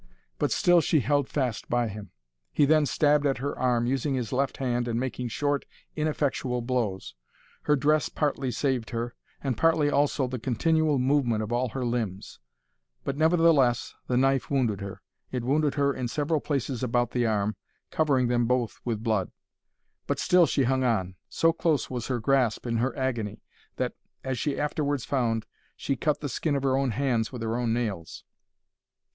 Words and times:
But 0.39 0.51
still 0.51 0.81
she 0.81 1.01
held 1.01 1.29
fast 1.29 1.69
by 1.69 1.87
him. 1.87 2.09
He 2.51 2.65
then 2.65 2.87
stabbed 2.87 3.27
at 3.27 3.37
her 3.37 3.55
arm, 3.59 3.85
using 3.85 4.15
his 4.15 4.33
left 4.33 4.57
hand 4.57 4.87
and 4.87 4.99
making 4.99 5.27
short, 5.27 5.63
ineffectual 5.95 6.63
blows. 6.63 7.13
Her 7.65 7.75
dress 7.75 8.09
partly 8.09 8.49
saved 8.49 8.89
her, 8.89 9.13
and 9.43 9.55
partly 9.55 9.91
also 9.91 10.25
the 10.25 10.39
continual 10.39 10.97
movement 10.97 11.43
of 11.43 11.51
all 11.53 11.69
her 11.69 11.85
limbs; 11.85 12.39
but, 13.03 13.15
nevertheless, 13.15 13.93
the 14.07 14.17
knife 14.17 14.49
wounded 14.49 14.81
her. 14.81 15.03
It 15.31 15.43
wounded 15.43 15.75
her 15.75 15.93
in 15.93 16.07
several 16.07 16.39
places 16.39 16.81
about 16.81 17.11
the 17.11 17.27
arm, 17.27 17.55
covering 17.91 18.27
them 18.27 18.47
both 18.47 18.79
with 18.83 19.03
blood;—but 19.03 20.17
still 20.17 20.47
she 20.47 20.63
hung 20.63 20.83
on. 20.83 21.13
So 21.29 21.53
close 21.53 21.91
was 21.91 22.07
her 22.07 22.19
grasp 22.19 22.65
in 22.65 22.77
her 22.77 22.97
agony, 22.97 23.43
that, 23.75 23.93
as 24.23 24.39
she 24.39 24.59
afterwards 24.59 25.05
found, 25.05 25.45
she 25.77 25.95
cut 25.95 26.21
the 26.21 26.27
skin 26.27 26.55
of 26.55 26.63
her 26.63 26.75
own 26.75 26.89
hands 26.89 27.31
with 27.31 27.43
her 27.43 27.55
own 27.55 27.71
nails. 27.71 28.23